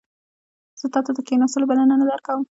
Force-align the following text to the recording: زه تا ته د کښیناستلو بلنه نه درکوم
زه 0.79 0.85
تا 0.93 0.99
ته 1.05 1.11
د 1.15 1.19
کښیناستلو 1.27 1.69
بلنه 1.69 1.93
نه 2.01 2.05
درکوم 2.11 2.39